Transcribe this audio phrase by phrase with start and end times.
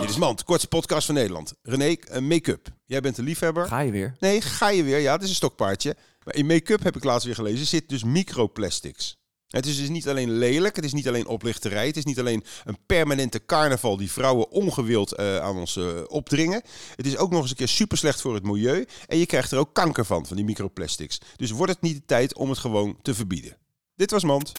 [0.00, 1.54] Dit is Mand, kortste podcast van Nederland.
[1.62, 2.68] René, eh, make-up.
[2.84, 3.66] Jij bent een liefhebber.
[3.66, 4.16] Ga je weer?
[4.20, 4.98] Nee, ga je weer.
[4.98, 5.96] Ja, het is een stokpaardje.
[6.24, 9.16] Maar in make-up heb ik laatst weer gelezen, zit dus microplastics.
[9.46, 12.44] Het is dus niet alleen lelijk, het is niet alleen oplichterij, het is niet alleen
[12.64, 16.62] een permanente carnaval die vrouwen ongewild eh, aan ons eh, opdringen.
[16.96, 19.52] Het is ook nog eens een keer super slecht voor het milieu en je krijgt
[19.52, 21.18] er ook kanker van, van die microplastics.
[21.36, 23.56] Dus wordt het niet de tijd om het gewoon te verbieden?
[23.94, 24.52] Dit was Mand.